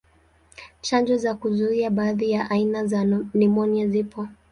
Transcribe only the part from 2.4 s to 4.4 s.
aina za nimonia zipo.